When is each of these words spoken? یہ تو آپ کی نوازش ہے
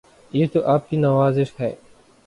یہ 0.31 0.45
تو 0.53 0.65
آپ 0.65 0.89
کی 0.89 0.97
نوازش 0.97 1.51
ہے 1.59 1.73